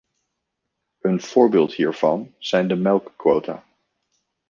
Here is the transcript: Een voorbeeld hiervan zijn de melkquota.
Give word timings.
Een 1.01 1.21
voorbeeld 1.21 1.73
hiervan 1.73 2.35
zijn 2.39 2.67
de 2.67 2.75
melkquota. 2.75 3.63